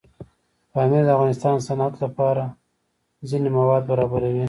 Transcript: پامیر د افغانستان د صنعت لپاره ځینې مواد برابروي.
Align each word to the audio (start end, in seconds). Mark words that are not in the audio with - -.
پامیر 0.73 1.03
د 1.05 1.09
افغانستان 1.17 1.53
د 1.59 1.65
صنعت 1.67 1.93
لپاره 2.03 2.43
ځینې 3.29 3.49
مواد 3.57 3.83
برابروي. 3.91 4.39